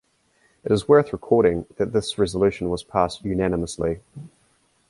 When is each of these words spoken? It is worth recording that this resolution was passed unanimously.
It 0.63 0.71
is 0.71 0.87
worth 0.87 1.13
recording 1.13 1.67
that 1.75 1.93
this 1.93 2.17
resolution 2.17 2.71
was 2.71 2.81
passed 2.83 3.23
unanimously. 3.23 4.01